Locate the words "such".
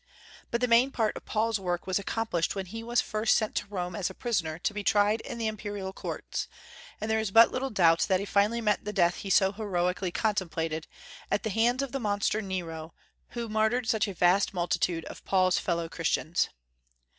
13.87-14.07